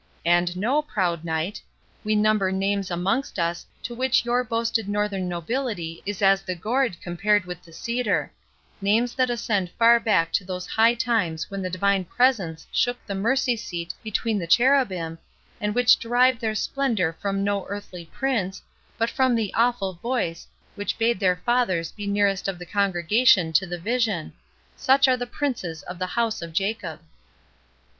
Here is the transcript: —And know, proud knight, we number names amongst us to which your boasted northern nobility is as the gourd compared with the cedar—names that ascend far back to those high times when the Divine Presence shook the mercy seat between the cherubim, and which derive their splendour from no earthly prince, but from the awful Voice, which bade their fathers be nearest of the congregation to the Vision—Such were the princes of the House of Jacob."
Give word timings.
—And 0.25 0.57
know, 0.57 0.81
proud 0.81 1.23
knight, 1.23 1.61
we 2.03 2.15
number 2.15 2.51
names 2.51 2.89
amongst 2.89 3.37
us 3.37 3.67
to 3.83 3.93
which 3.93 4.25
your 4.25 4.43
boasted 4.43 4.89
northern 4.89 5.29
nobility 5.29 6.01
is 6.07 6.23
as 6.23 6.41
the 6.41 6.55
gourd 6.55 6.99
compared 7.03 7.45
with 7.45 7.61
the 7.61 7.71
cedar—names 7.71 9.13
that 9.13 9.29
ascend 9.29 9.69
far 9.77 9.99
back 9.99 10.33
to 10.33 10.43
those 10.43 10.65
high 10.65 10.95
times 10.95 11.51
when 11.51 11.61
the 11.61 11.69
Divine 11.69 12.03
Presence 12.05 12.65
shook 12.71 12.97
the 13.05 13.13
mercy 13.13 13.55
seat 13.55 13.93
between 14.03 14.39
the 14.39 14.47
cherubim, 14.47 15.19
and 15.61 15.75
which 15.75 15.97
derive 15.97 16.39
their 16.39 16.55
splendour 16.55 17.13
from 17.21 17.43
no 17.43 17.67
earthly 17.67 18.07
prince, 18.11 18.63
but 18.97 19.11
from 19.11 19.35
the 19.35 19.53
awful 19.53 19.93
Voice, 19.93 20.47
which 20.73 20.97
bade 20.97 21.19
their 21.19 21.39
fathers 21.45 21.91
be 21.91 22.07
nearest 22.07 22.47
of 22.47 22.57
the 22.57 22.65
congregation 22.65 23.53
to 23.53 23.67
the 23.67 23.77
Vision—Such 23.77 25.05
were 25.05 25.15
the 25.15 25.27
princes 25.27 25.83
of 25.83 25.99
the 25.99 26.07
House 26.07 26.41
of 26.41 26.53
Jacob." 26.53 27.01